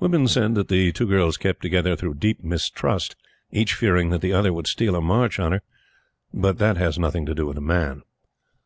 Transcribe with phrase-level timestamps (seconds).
[0.00, 3.16] Women said that the two girls kept together through deep mistrust,
[3.52, 5.60] each fearing that the other would steal a march on her.
[6.32, 8.00] But that has nothing to do with a man.